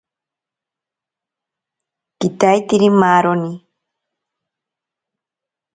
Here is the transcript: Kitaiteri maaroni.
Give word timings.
Kitaiteri 2.19 2.89
maaroni. 2.99 3.51